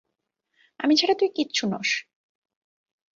[0.79, 1.89] আমি ছাড়া তুই কিচ্ছু নোস।